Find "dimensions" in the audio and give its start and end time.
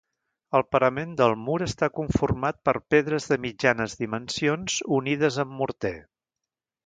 4.01-4.79